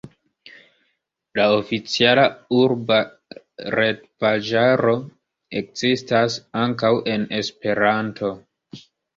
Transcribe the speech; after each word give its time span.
La 1.39 1.43
oficiala 1.57 2.23
urba 2.61 2.97
retpaĝaro 3.77 4.97
ekzistas 5.63 6.39
ankaŭ 6.67 6.95
en 7.15 7.29
Esperanto. 7.45 8.37